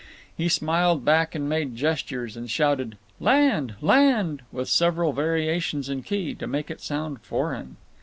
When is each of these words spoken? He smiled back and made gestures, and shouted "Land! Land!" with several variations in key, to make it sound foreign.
He 0.35 0.49
smiled 0.49 1.05
back 1.05 1.35
and 1.35 1.47
made 1.47 1.75
gestures, 1.75 2.35
and 2.35 2.49
shouted 2.49 2.97
"Land! 3.19 3.75
Land!" 3.83 4.41
with 4.51 4.67
several 4.67 5.13
variations 5.13 5.89
in 5.89 6.01
key, 6.01 6.33
to 6.33 6.47
make 6.47 6.71
it 6.71 6.81
sound 6.81 7.21
foreign. 7.21 7.77